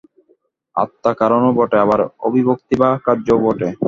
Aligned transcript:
আত্মা 0.75 1.11
কারণও 1.13 1.51
বটে, 1.57 1.77
আবার 1.79 1.99
অভিব্যক্তি 2.27 2.75
বা 2.81 2.89
কার্যও 3.05 3.37
বটে। 3.45 3.67